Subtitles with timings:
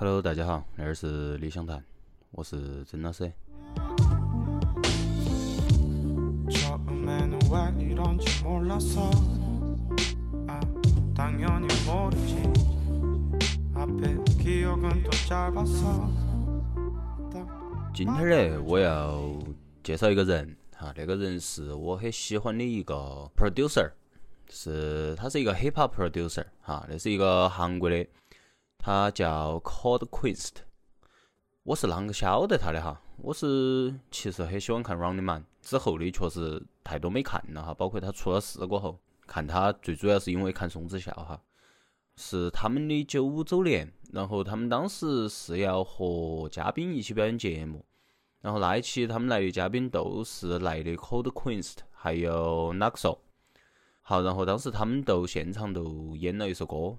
[0.00, 1.84] hello 大家好这儿是理想谈
[2.30, 3.32] 我是曾老师
[17.92, 19.36] 今天呢我要
[19.82, 23.90] 介绍一个人哈那个人是我很喜欢的一个 producer
[24.48, 28.06] 是他是一个 hiphop producer 哈那是一个韩国的
[28.78, 30.62] 他叫 Cold Quest。
[31.64, 33.02] 我是啷个晓得他的哈？
[33.18, 41.38] 我是其实很喜欢看 Running Man，之后的确实太多没看了哈，包括他出了事过后，看他最主要是因为看宋智孝哈，
[42.16, 47.84] 是他们的九五周年，然后他们当时是要和嘉宾一起表演节目，
[48.40, 53.18] 然后那一期他们来的嘉宾都是来的 Cold Quest，还有 Naxo。
[54.00, 56.96] 好，然后当时他们都现场都演了一首歌，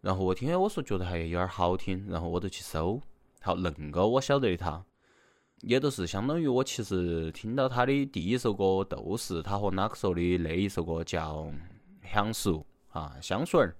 [0.00, 3.00] 然后我听了我说觉得还有点好听，然后我就去搜，
[3.40, 4.84] 好，恁个我晓得的他，
[5.62, 11.46] 也都是相当于我其实听到他的第一首歌都是他和 Naxo 的那一首歌叫
[12.14, 13.76] 《향수》啊，香水儿。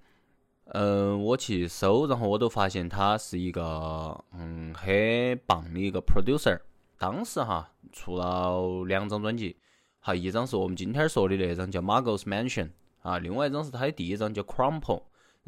[0.70, 6.58] 嗯，我去搜，然后我都发现他是一个嗯很棒的一个 producer。
[6.98, 9.56] 当时哈出了两张专辑，
[10.00, 12.66] 哈，一张是我们今天说的那张叫《m a r g o s Mansion》
[13.02, 14.80] 啊，另外一张是他的第一张叫《Crumple》。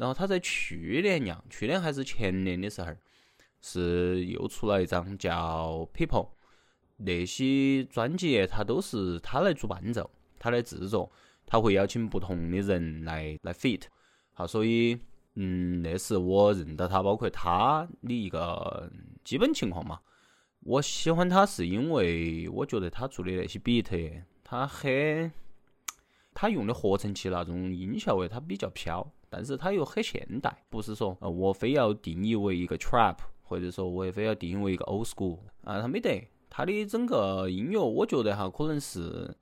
[0.01, 2.91] 然后他在去年样，去年还是前年的时候，
[3.61, 6.25] 是又出了一张叫《People》。
[6.97, 11.11] 那些专辑他都是他来做伴奏，他来制作，
[11.45, 13.83] 他会邀请不同的人来来 fit。
[14.33, 14.97] 好，所以
[15.35, 18.91] 嗯，那是我认到他，包括他的一个
[19.23, 19.99] 基本情况嘛。
[20.61, 25.31] 我喜欢他是因为我觉得他做的那些 beat，他很，
[26.33, 36.27] 他用的合成器那种音效味，它比较飘，但是它又很现代，不是说呃我非要定义为一个 trap，或者说我也非要定义为一个 old school 啊，他没得。
[36.49, 39.33] 他的整个音乐，我觉得哈，可能是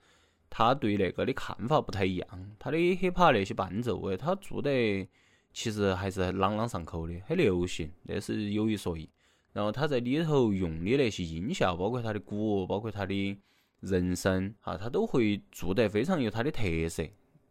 [0.48, 2.56] 他对那个的看法不太一样。
[2.60, 5.10] 他的 hiphop 那些伴奏，哎，他做得
[5.52, 9.10] 其实还是朗朗上口的，很流行，那是有一说一。
[9.54, 13.36] 然后他在里头用的那些音效，包括他的鼓，包括他的
[13.80, 17.04] 人声，哈，他都会做得非常有他的特色。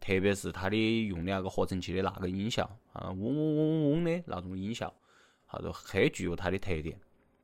[0.09, 0.75] 特别是他的
[1.05, 4.91] 用的那个合成器的那个音效，啊，嗡嗡嗡嗡嗡的那种音效，
[5.45, 6.99] 哈，都很具有它的特点。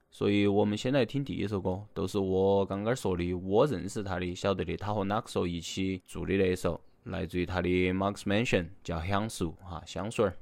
[0.09, 10.33] 所以我们先来听第一首歌，都是我刚刚说的，我认识他的，晓得的，他和 Naxo 一起做的那一首，来自于他的 Max Mansion，叫《향수》哈，香水儿。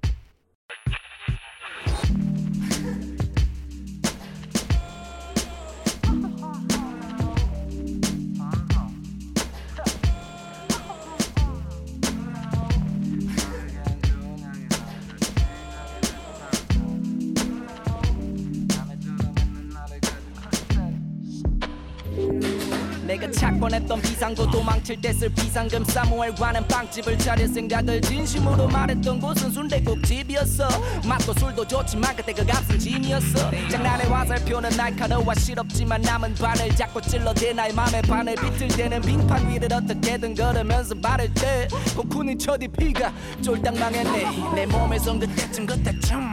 [24.23, 30.65] 비상구 도망칠 때 쓸 비상금 사무엘과는 빵집을 차릴 생각을 진심으로 말했던 곳은 순대국집이었어.
[31.05, 33.51] 맛도 술도 좋지만 그때 그 값은 짐이었어.
[33.69, 40.35] 장난의 화살표는 날카로워 시럽지만 남은 반을 자꾸 찔러대 나의 맘에 반을 비틀대는 빙판 위를 어떻게든
[40.35, 43.11] 걸으면서 바를 때 코쿤이 쳐디 피가
[43.41, 44.55] 쫄딱 망했네.
[44.55, 46.32] 내 몸에선 그때쯤 그때쯤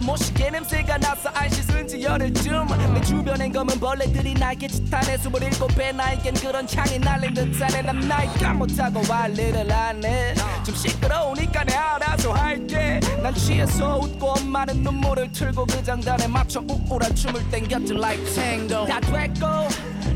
[0.00, 2.66] 못 쉬게 냄새가 나서 안 씻은 지 열흘쯤.
[2.94, 5.16] 내 주변엔 검은 벌레들이 날개 짓하네.
[5.18, 7.82] 27배 나에겐 그런 향이 날린 듯하네.
[7.82, 13.00] 난 나이가 못하고 관리를 안해 좀 시끄러우니까 내 알아서 할게.
[13.22, 17.94] 난 취해서 웃고 엄마는 눈물을 틀고 그 장단에 맞춰 우울한 춤을 땡겼지.
[17.94, 18.86] Like tango.
[18.86, 19.46] 다 됐고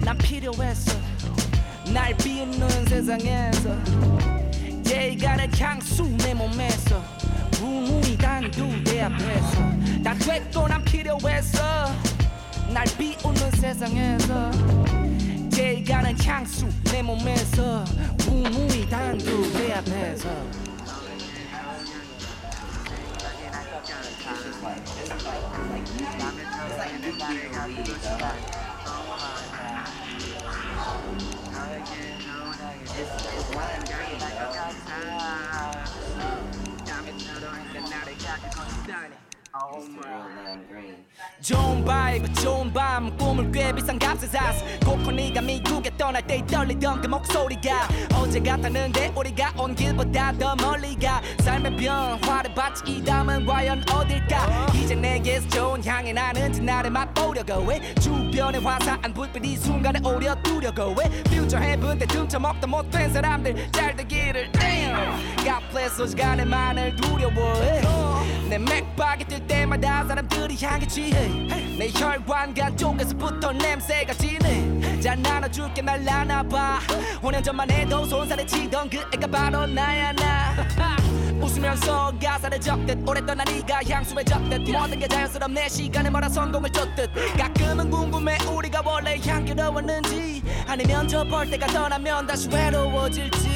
[0.05, 0.97] 난 필요했어
[1.93, 3.71] 날 비웃는 세상에서.
[4.89, 7.03] 예의가는 향수 내 몸에서
[7.62, 11.62] 우무이 단두대 앞에서 다 됐고 난 필요했어
[12.74, 14.52] 날 비웃는 세상에서
[15.58, 17.84] 예의가는 향수 내 몸에서
[18.28, 20.30] 우무이 단두대 앞에서
[38.87, 39.17] Donnie.
[39.55, 40.07] Oh, my.
[40.07, 40.69] Mr.
[40.69, 41.05] Green.
[41.41, 47.07] 좋은 바이브 좋은 밤 꿈을 꽤 비싼 값에 샀어 코코니가 미국에 떠날 때 떨리던 그
[47.07, 53.85] 목소리가 어제 같았는데 우리가 온 길보다 더 멀리 가 삶의 변화를 받지 이 다음은 과연
[53.91, 54.67] 어딜까?
[54.75, 57.95] 이제 내게서 좋은 향이 나는지 나를 맛보려고 해.
[57.97, 61.23] 주변에 화사한 불빛 이 순간에 오려 두려고 해.
[61.25, 65.37] 퓨처 헤븐 때 등쳐먹다 못된 사람들 잘 되기를 damn!
[65.97, 67.81] those 간의 만을 두려워해.
[68.49, 71.16] 내 맥박이 뜰 때마다 사람들이 향해 취해
[71.79, 75.01] 내 혈관간 쪽에서부터 냄새가 지네.
[75.01, 76.81] 자 나눠줄게 날 안아봐.
[77.23, 80.55] 5년 전만 해도 손살에 치던 그 애가 바로 나야 나.
[81.41, 84.61] 웃으면서 가사를 적듯 오랫동안 네가 향수에 적듯.
[84.71, 87.11] 모든 게 자연스럽네 시간에 말아 성공을 쫓듯.
[87.37, 90.43] 가끔은 궁금해 우리가 원래 향기로웠는지.
[90.67, 93.56] 아니면 저볼 때가 떠나면 다시 외로워질지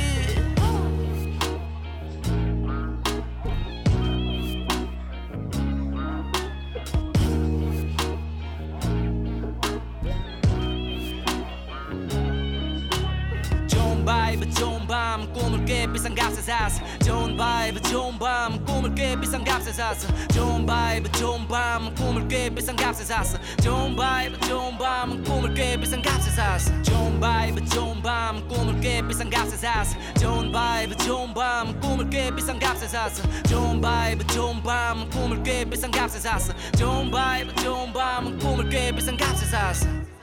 [16.20, 21.94] 값에 샀어 좋은 바이브 좋은 밤 꿈을 꽤 비싼 값에 샀어 좋은 바이브 좋은 밤
[21.94, 27.19] 꿈을 꽤 비싼 값에 샀어 좋은 바이브 좋은 밤 꿈을 꽤 비싼 값에 샀어 좋은
[27.19, 32.58] 바이브 좋은 밤 꿈을 꽤 비싼 값에 샀어 좋은 바이브 좋은 밤 꿈을 꽤 비싼
[32.58, 38.38] 값에 샀어 좋은 바이브 좋은 밤 꿈을 꽤 비싼 값에 샀어 좋은 바이브 좋은 밤
[38.38, 40.19] 꿈을 꽤 비싼 값에 샀어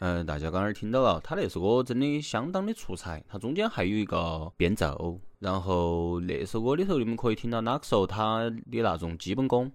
[0.00, 9.70] 嗯，大家刚才听到了，他那首歌真的相当的出彩，它中间还有一个变奏，然后那首歌里头你们可以听到 Naxo 他的那种基本功，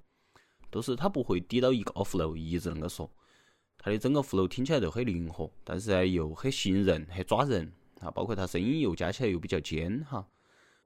[0.71, 3.07] 都是他不会抵到一个 flow 一直恁个说，
[3.77, 10.25] 他的整个 flow 听起来都很灵活，但是呢又很吸引人，很抓人啊，包括他声音又加起来又比较尖哈。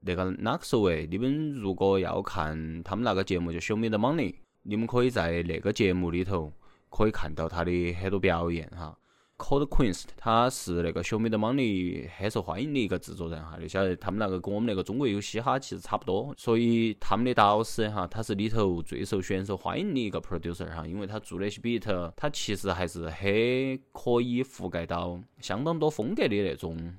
[0.01, 6.51] 那个 Naxo 哎，你们如果要看他们那个节目叫 Show Me the Money，你们可以在那个节目里头
[6.89, 8.97] 可以看到他的很多表演哈。
[9.39, 23.17] Cold Queens，他是那个《Show Me the Money》很受欢迎的一个制作人哈，你晓得他们那个跟我们那个中国有嘻哈其实差不多，所以他们的导师哈，他是里头最受选手欢迎的一个 producer 哈，因为他做那些 beat，他其实还是很
[23.93, 26.93] 可以覆盖到相当多风格的那种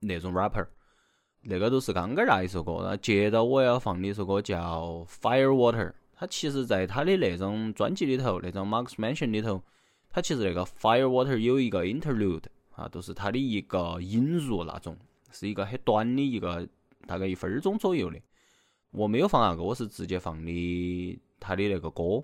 [0.00, 0.66] 那种 rapper。
[1.42, 9.62] 那个都是刚刚那一首歌，然后接着我要放的一首歌叫《Firewater》，他其实在他的那种专辑里头，那种 Marks Mansion 里头。
[10.14, 14.96] 它其实那个 Firewater 有一个 interlude 啊，都是它的一个引入那种，
[15.32, 16.64] 是一个很短的一个
[17.04, 18.20] 大概一分钟左右的。
[18.92, 22.22] 我没有放那个，我是直接放的他的那个歌。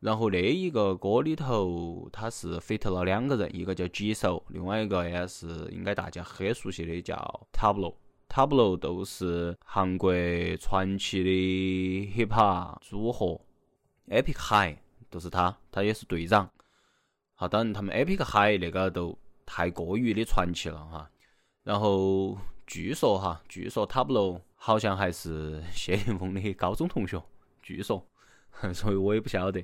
[0.00, 7.96] 然后那一个歌里头，他是 fit 了两个人，一个叫 G So，另外一个也是应该大家很熟悉的叫 Tablo。
[8.30, 10.10] Tablo 都是韩国
[10.58, 11.30] 传奇的
[12.16, 13.38] hip hop 组合
[14.08, 14.78] ，Epic High
[15.10, 16.50] 都是他，他也是队长。
[17.38, 21.10] 好，当然他们 Epic High 那个都太过于的传奇了哈。
[21.62, 22.36] 然后
[22.66, 27.22] 据说哈，据说 Tablo 好像还是谢霆锋的高中同学，
[27.62, 28.02] 据说，
[28.72, 29.62] 所以我也不晓得。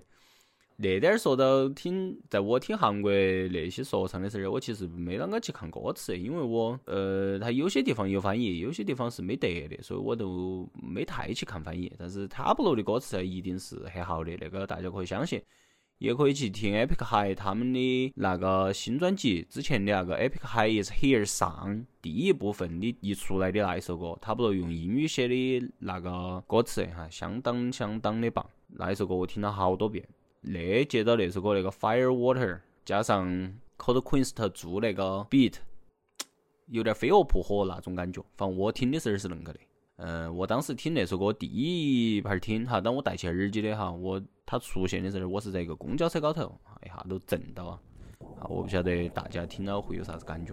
[0.76, 11.90] 那点儿说到听，在我听韩国那些说唱的时候，我其实没啷个去看歌词，因为我呃，他有些地方有翻译，有些地方是没得的，所以我都没太去看翻译。
[11.98, 15.40] 但是 Tablo 的歌词一定是很好的，那个大家可以相信。
[16.02, 28.44] 也可以去听 Epic High 他们的那个新专辑之前的那个 Epic High Is Here 上第一部分的一出来的那一首歌，差不多用英语写的那个歌词哈，相当相当的棒。
[28.66, 30.04] 那一首歌我听了好多遍。
[30.40, 33.24] 那接到那首歌那个 Firewater 加上
[33.78, 35.54] Cold Quest 做那个 beat，
[36.66, 38.20] 有点飞蛾扑火那种感觉。
[38.36, 39.60] 反正我听的时候是恁个的。
[39.98, 44.20] 嗯，我当时听那首歌第一盘听哈，当我戴起耳机的哈，我
[44.52, 46.54] 它出现的时候，我是在一个公交车高头，
[46.84, 47.80] 一下都震到啊！
[48.50, 50.52] 我不晓得大家听了会有啥子感觉。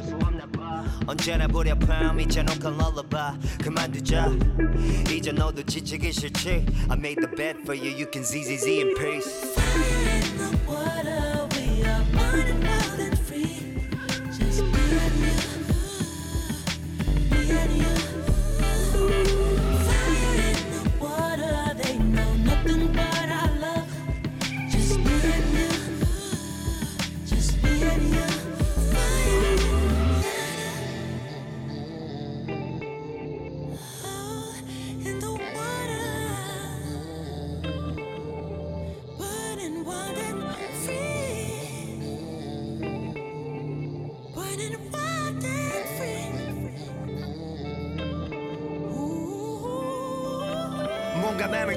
[1.10, 4.30] 언제나 불협화 미쳐놓고 lullaby 그만두자
[5.10, 9.59] 이제 너도 지치기 싫지 I made the bed for you you can ZZZ in peace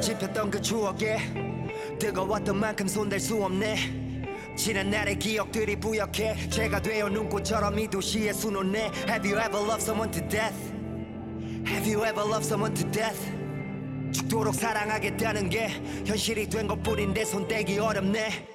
[0.05, 1.17] 짚었던 그 추억에
[1.99, 8.91] 뜨거웠던 만큼 손댈 수 없네 지난 날의 기억들이 부역해 제가 되어 눈꽃처럼 이 도시에 수놓네
[9.09, 10.55] Have you ever loved someone to death?
[11.67, 13.19] Have you ever loved someone to death?
[14.13, 15.69] 죽도록 사랑하겠다는 게
[16.05, 18.54] 현실이 된 것뿐인데 손 떼기 어렵네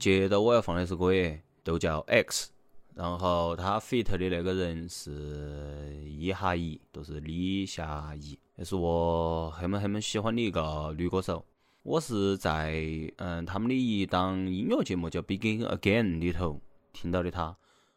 [0.00, 2.48] 接着我要放的是歌也都叫 X，
[2.94, 11.44] 然后他 feat 的那个人是伊哈怡，就是李夏怡，也是我很么很么喜欢的一个女歌手。
[11.82, 12.82] 我是在
[13.16, 16.60] 嗯他们的一档音乐节目叫《Begin Again》里头
[16.92, 17.54] 听到的她，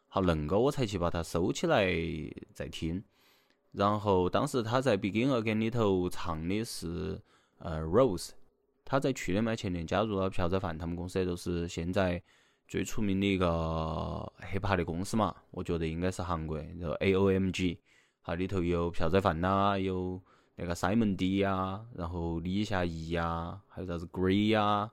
[0.08, 1.86] 好恁个我才去把它收起来
[2.52, 3.02] 再听。
[3.72, 7.20] 然后当时她在《Begin Again》里头唱的是
[7.58, 8.30] 呃 Rose，
[8.84, 12.22] 他在去年嘛前年加入了朴宰范他们公司，就是现在
[12.68, 17.78] 最出名的一个 hiphop 的公司嘛，我觉得应该是韩国，然后 AOMG，
[18.22, 20.20] 哈里头有朴宰范呐，有
[20.56, 24.90] 那个 Simon D 呀，然后李夏怡呀，还有啥子 Grey 呀，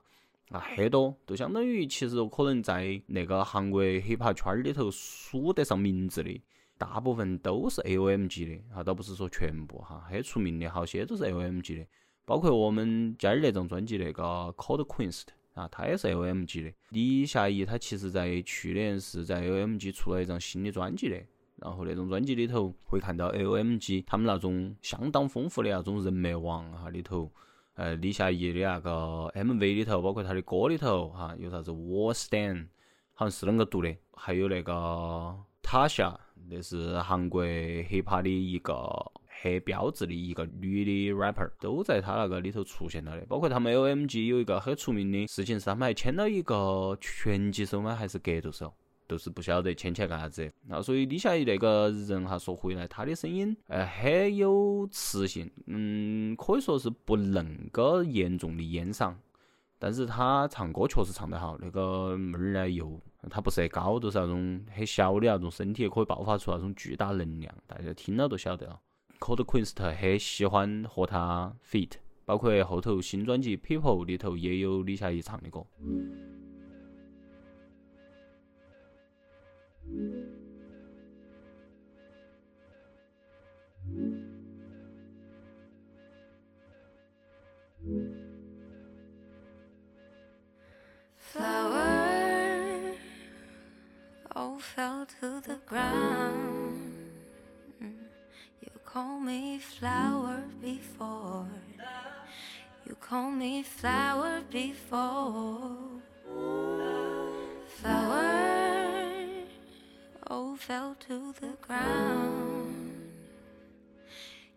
[0.50, 6.40] 啊很多，都相当于其实可能在那个韩国 hiphop 圈儿里头数得上名字的，
[6.76, 11.86] 大部分都是 AOMG 的，哈，倒不是说全部哈，很出名的好些都是 AOMG 的。
[12.24, 14.22] 包括我们今儿那张专辑那个
[14.56, 15.24] Cold Queenst
[15.54, 16.72] 啊，它也是 LMG 的。
[16.90, 21.16] 李夏怡她其实在去年是在 LMG 出了一张新的专辑的，
[21.56, 27.30] 然后那种专辑里头会看到 LMG 他们那种相当丰富的那种人脉网哈里头，
[27.74, 32.68] 呃，李夏怡的那个 MV 里头，包括她的歌里头哈，有啥子 War Stand，
[33.12, 34.72] 好像是啷个读的，还有那个
[35.62, 36.16] Tasha，
[36.48, 38.74] 那是韩国 hiphop 的一个
[39.42, 43.26] 很标志的一个女的 rapper，都在他那个里头出现了的。
[43.26, 47.96] 包括他们 LMG 有一个很出名的事情是，他们还签了一个拳击手吗？
[47.96, 48.72] 还是格斗手？
[49.08, 50.50] 都是不晓得签起来干啥子。
[50.66, 59.12] 那所以李夏怡那个人哈，说回来，她的声音呃很有磁性，嗯，可以说是不恁个严重的烟嗓。
[59.78, 68.80] 但是她唱歌确实唱得好，那个妹儿呢又，她不是很高，都是那种很小的那种身体，可以爆发出那种巨大能量，大家听了都晓得了。
[69.22, 71.92] Cold Quest 很喜欢和他 feat，
[72.24, 75.64] 包括后头新专辑《People》里头也有李夏怡唱的歌。
[91.32, 92.96] Flower,
[94.34, 96.51] oh, fell to the ground.
[98.92, 101.46] Called me flower before.
[102.86, 105.78] You called me flower before.
[107.68, 109.14] Flower,
[110.28, 112.92] oh, fell to the ground.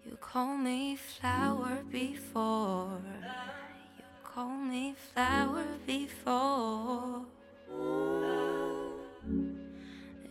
[0.06, 3.00] You call me flower before.
[3.98, 7.22] You call me flower before.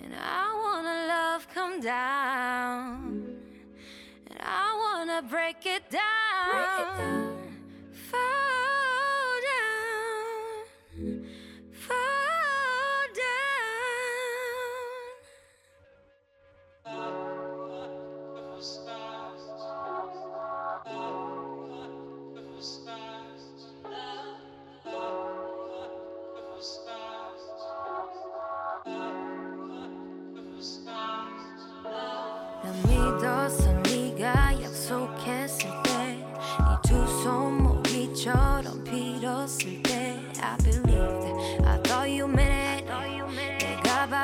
[0.03, 2.24] And I wanna love come down.
[5.67, 6.24] It down.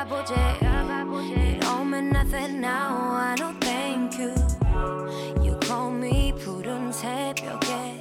[0.00, 4.32] 바보지 It all meant nothing now I know thank you
[5.42, 8.00] You call me 푸른 새벽에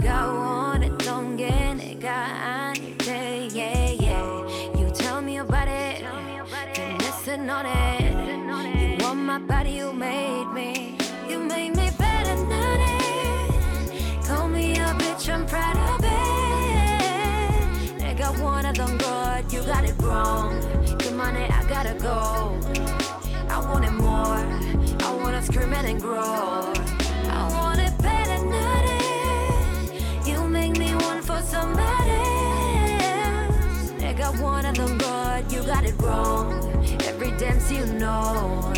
[0.00, 4.24] 네가 원했던 게 내가 아닐 때 yeah yeah
[4.76, 6.04] You tell me about it
[6.74, 12.34] Then listen on it You want my body you made me You made me better
[12.34, 16.14] than it Call me a bitch I'm proud of it
[17.98, 20.67] 내가 원하던 것 You got it wrong
[21.28, 22.58] 그만해 I gotta go
[23.54, 24.42] I want it more.
[25.04, 26.72] I wanna scream it and grow.
[27.30, 30.26] I want it better than it.
[30.26, 32.10] You make me want for somebody
[32.98, 33.92] else.
[33.98, 36.52] 내가 원하던 것, you got it wrong.
[37.06, 38.72] Every dance you know.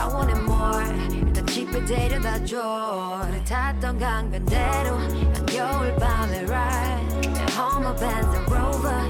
[0.00, 0.82] I want it more.
[1.12, 3.20] 일단 집에 데려다 줘.
[3.28, 4.98] 우리 탔던 강변대로
[5.36, 7.30] 한겨울 밤에 ride.
[7.30, 9.02] 내 Hummer Benz and Rover.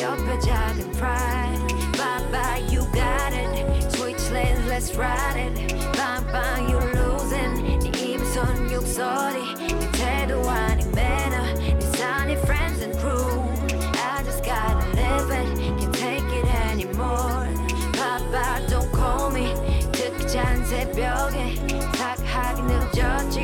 [0.00, 1.91] 옆에 작은 Pride.
[2.32, 3.92] Bye bye, you got it.
[3.92, 5.52] Switch lanes, let's ride it.
[5.92, 7.54] Bang bang, you losing.
[7.80, 9.54] 네 입은 육소리.
[9.56, 11.36] 네 태도 아닌 매너.
[11.60, 13.44] 네 sunny friends and crew.
[13.92, 15.48] I just gotta live it.
[15.78, 17.46] Can't take it anymore.
[17.92, 19.52] Papa, don't call me.
[19.92, 21.56] 듣기 전 새벽에
[21.92, 23.38] 착하게 늦었지.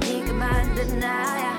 [0.00, 1.49] 네가 만든 나야.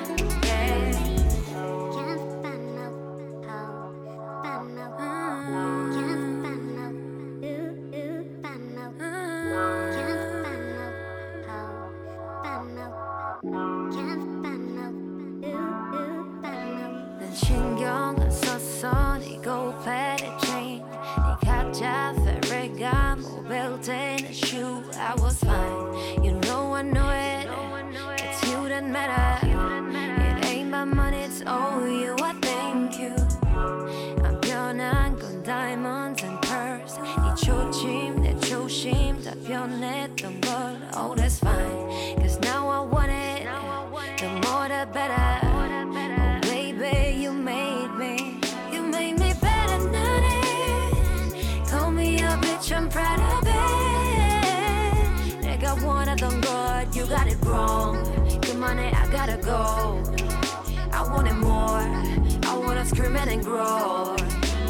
[18.81, 26.39] 안 썼어 네 고패의 chain 네 가짜 페레가 모벨 때는 shoe I was fine You
[26.41, 27.47] know I know it
[28.17, 33.13] It's you that matter It ain't my money it's all you I thank you
[34.25, 41.38] 안 변한 건 diamonds and pearls 네 초심 내 초심 다 변했던 걸 Oh that's
[41.38, 41.90] fine
[57.51, 57.97] wrong
[58.41, 60.01] 그만해 I gotta go
[60.97, 61.86] I want it more.
[62.49, 64.15] I wanna scream it and grow.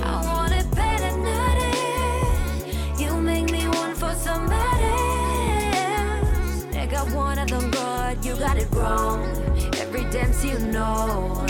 [0.04, 3.00] I want it better than it.
[3.00, 4.84] You make me want for somebody
[5.72, 6.66] else.
[6.70, 9.24] 내가 원하던 것, you got it wrong.
[9.80, 11.46] Every dance you know.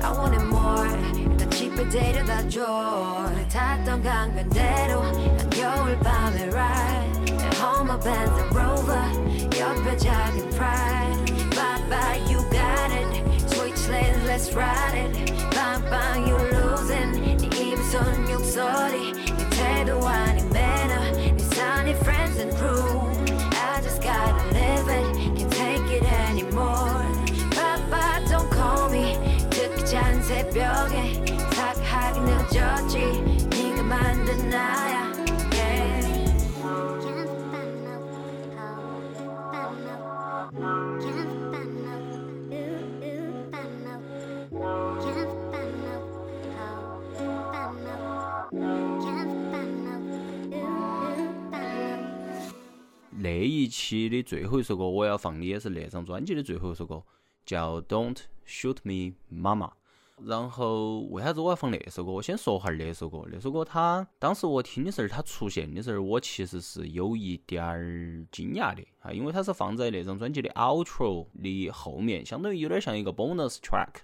[0.00, 0.86] I want it more.
[1.16, 3.26] 일단 집에 데려다 줘.
[3.34, 7.09] 우리 탔던 강변대로 한겨울 밤에 ride.
[7.60, 9.06] 내 Hummer Benz and Rover.
[9.58, 11.32] 옆에 작은 Pride.
[11.56, 13.24] Bye bye, you got it.
[13.50, 15.32] Switch lanes, let's ride it.
[15.54, 17.12] Bang bang, you losing.
[17.38, 19.12] 네 입은 육소리.
[19.12, 21.12] 네 태도 아닌 매너.
[21.12, 23.10] 네 sunny friends and crew.
[23.52, 25.36] I just gotta live it.
[25.36, 27.04] Can't take it anymore.
[27.50, 29.16] Papa, don't call me.
[29.50, 33.46] 듣기 전 새벽에 착하게 늦었지.
[33.50, 34.99] 네가 만든 나야.
[53.31, 57.01] 那一期的最后一首歌，我要放的也是那张专辑的最后一首歌，
[57.45, 59.69] 叫《Don't Shoot Me Mama》。
[60.25, 62.11] 然后为啥子我要放那首歌？
[62.11, 63.23] 我先说下那首歌。
[63.31, 74.01] 那首歌它当时我听的时候，它出现的时候，我其实是有一点儿惊讶的啊，因为它是放在那张专辑的 outro 的后面，相当于有点像一个 bonus track。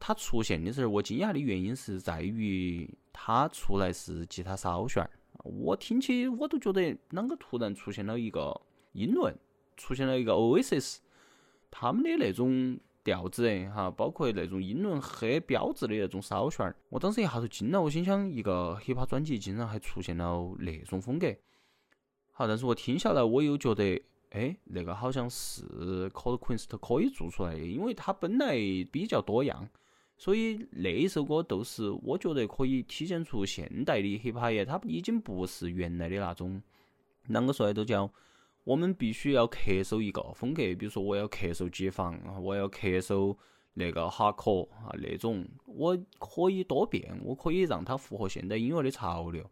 [0.00, 5.10] 它出现的时候，我惊讶的原因是在于它出来是吉他扫弦儿，
[5.42, 8.60] 我听起我都觉得啷个突然出现了一个
[8.92, 9.36] 英伦，
[9.76, 10.98] 出现了一个 Oasis，
[11.70, 21.34] 他们的那种调子哈，包括那种英伦黑标志的那种骚旋儿，我当时一下头惊了，我心想一个 hiphop 专辑竟然还出现了那种风格。
[22.30, 24.00] 好，但是我听下来，我又觉得，
[24.30, 25.62] 哎，那个好像是
[26.10, 28.54] Cold Queenst 可以做出来的，因为它本来
[28.90, 29.68] 比较多样，
[30.22, 36.62] 所以那一首歌都是我觉得可以体现出现代的 hiphop，它已经不是原来的那种，
[37.28, 38.08] 啷个说呢都叫，
[38.62, 43.36] 我们必须要恪守一个风格，比如说我要恪守解放，我要恪守
[43.74, 49.44] 那个哈壳啊那种，我可以多变，我可以让它符合现代音乐的潮流。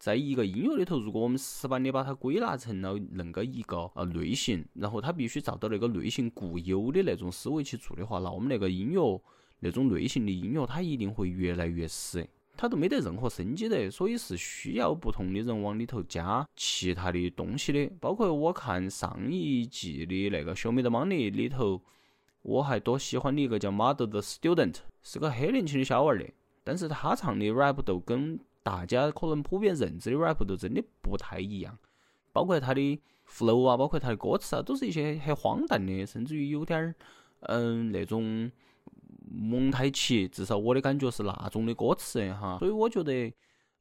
[0.00, 9.22] 在一个音乐里头，如果我们死板的把它归纳成了恁个一个呃类型，然后它必须照到那个类型固有的那种思维去做的话，那我们那个音乐
[9.60, 13.90] 那种类型的音乐，它一定会越来越死，它都没得任何生机的。
[13.90, 17.90] 所以是需要不同的人往里头加其他的东西的。
[18.00, 21.82] 包括我看上一季的那个《Show Me the Money》里头，
[22.42, 26.26] 我还多喜欢的一个叫 Mother the Student，是个很年轻的小娃儿的，
[26.64, 31.76] 但是他唱的 rap 都跟大家可能普遍认知的 rap 都真的不太一样，
[32.32, 36.94] 包括他的 flow 啊，包括他的歌词啊，都是一些很荒诞的，甚至于有点儿
[37.40, 38.50] 嗯那种
[39.30, 42.58] 蒙太奇，至少我的感觉是那种的歌词哈。
[42.58, 43.32] 所以我觉得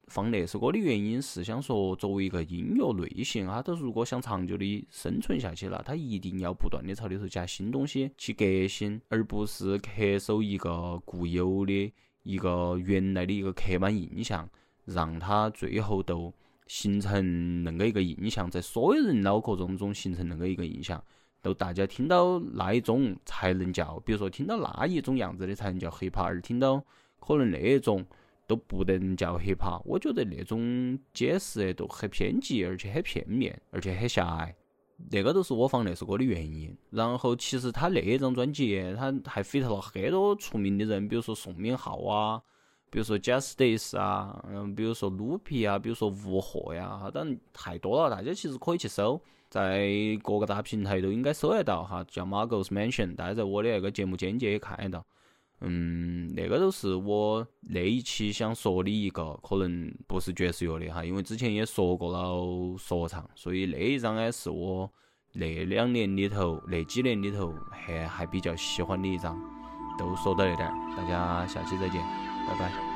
[0.08, 14.50] 放那首歌的原因是想说，作为一个音乐类型，它都如果想长久的生存下去了，它一定要不断的朝里头加新东西去革新，而不是恪守一个固有的一个原来的一个刻板印象。
[14.86, 16.34] 让它最后都
[16.66, 17.22] 形成
[17.66, 21.04] 恁个一个印象，在所有人脑壳中中形成恁个一个印象，
[21.48, 26.84] 都大家听到那一种才能叫，比如说听到那一种样子的才能叫 hiphop，而听到
[27.20, 28.06] 可能那一种
[28.46, 29.82] 都不能叫 hiphop。
[29.86, 34.54] 我觉得那种解释都很偏激，而且很片面，而且很狭隘。
[35.12, 36.76] 那个都是我放那首歌的原因。
[36.90, 42.42] 然后其实他那一张专辑，他还 fit 了很多出名的人，比如说宋敏浩啊。
[42.90, 49.90] 比如说 Justice 啊，嗯，比如说卢皮啊，比如说吴赫呀，当然太多了，大家其实可以去搜，在
[50.24, 55.06] 各个大平台都应该搜得到哈，叫 Margot's Mansion，大家在我的那个节目简介也看得到。
[55.62, 64.88] 嗯，那个都是我那一期想说的一个，可能不是爵士乐的哈，因为之前也说过了说唱，所以那一张呢是我
[65.34, 69.36] 那两年里头，那几年里头还还比较喜欢的一张，
[69.98, 72.00] 都说到这点儿，大家下期再见。
[72.48, 72.87] 拜拜。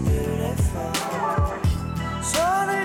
[0.00, 0.92] beautiful.
[2.22, 2.83] So